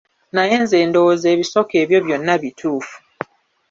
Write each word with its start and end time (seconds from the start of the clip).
Naye 0.33 0.55
nze 0.63 0.77
ndowooza 0.89 1.27
ebisoko 1.35 1.71
ebyo 1.83 1.97
byonna 2.05 2.33
bituufu. 2.41 2.95